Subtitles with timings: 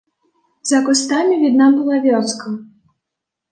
[0.69, 2.57] За кустамі відна была вёска.